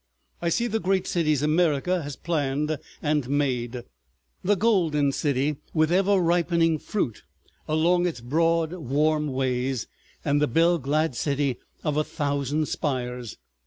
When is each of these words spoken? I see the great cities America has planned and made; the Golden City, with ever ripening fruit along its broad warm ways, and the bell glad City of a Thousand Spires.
I 0.41 0.49
see 0.49 0.65
the 0.65 0.79
great 0.79 1.05
cities 1.05 1.43
America 1.43 2.01
has 2.01 2.15
planned 2.15 2.79
and 3.03 3.29
made; 3.29 3.83
the 4.43 4.55
Golden 4.55 5.11
City, 5.11 5.57
with 5.75 5.91
ever 5.91 6.17
ripening 6.17 6.79
fruit 6.79 7.21
along 7.67 8.07
its 8.07 8.19
broad 8.19 8.73
warm 8.73 9.27
ways, 9.27 9.85
and 10.25 10.41
the 10.41 10.47
bell 10.47 10.79
glad 10.79 11.13
City 11.15 11.59
of 11.83 11.97
a 11.97 12.03
Thousand 12.03 12.65
Spires. 12.67 13.37